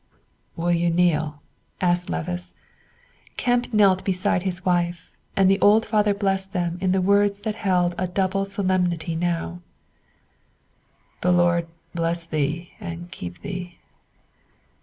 "Will 0.55 0.71
you 0.71 0.89
kneel?" 0.89 1.43
asked 1.79 2.09
Levice; 2.09 2.55
Kemp 3.37 3.71
knelt 3.71 4.03
beside 4.03 4.41
his 4.41 4.65
wife, 4.65 5.13
and 5.35 5.47
the 5.47 5.61
old 5.61 5.85
father 5.85 6.15
blessed 6.15 6.53
them 6.53 6.79
in 6.81 6.91
the 6.91 7.03
words 7.03 7.41
that 7.41 7.53
held 7.53 7.93
a 7.99 8.07
double 8.07 8.43
solemnity 8.43 9.15
now: 9.15 9.61
"'The 11.21 11.31
Lord 11.31 11.67
bless 11.93 12.25
thee 12.25 12.73
and 12.79 13.11
keep 13.11 13.41
thee. 13.43 13.77